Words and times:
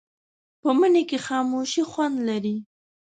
په 0.61 0.69
مني 0.79 1.03
کې 1.09 1.17
خاموشي 1.27 1.83
خوند 1.91 2.15
لري 2.29 2.57